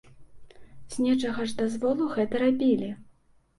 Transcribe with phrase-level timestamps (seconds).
[0.93, 2.93] З нечага ж дазволу гэта рабілі!